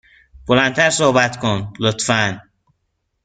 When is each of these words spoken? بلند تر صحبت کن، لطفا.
بلند 0.47 0.73
تر 0.75 0.89
صحبت 0.99 1.33
کن، 1.41 1.59
لطفا. 1.81 2.23